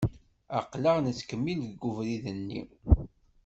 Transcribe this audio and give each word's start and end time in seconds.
Aqlaɣ 0.59 0.97
nettkemmil 1.01 1.59
deg 1.69 1.81
ubrid-nni. 1.89 2.61